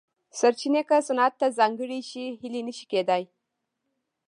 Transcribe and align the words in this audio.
سرچینې 0.39 0.81
که 0.89 0.97
صنعت 1.07 1.33
ته 1.39 1.47
ځانګړې 1.57 1.99
شي 2.09 2.25
هیلې 2.41 2.61
نه 2.67 2.73
شي 2.77 2.85
کېدای. 2.91 3.23